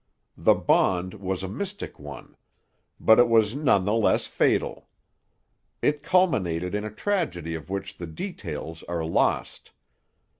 The 0.35 0.55
bond 0.55 1.13
was 1.13 1.43
a 1.43 1.47
mystic 1.47 1.99
one. 1.99 2.35
But 2.99 3.19
it 3.19 3.29
was 3.29 3.53
none 3.53 3.85
the 3.85 3.93
less 3.93 4.25
fatal. 4.25 4.89
It 5.79 6.01
culminated 6.01 6.73
in 6.73 6.83
a 6.83 6.89
tragedy 6.89 7.53
of 7.53 7.69
which 7.69 7.97
the 7.99 8.07
details 8.07 8.81
are 8.89 9.05
lost. 9.05 9.69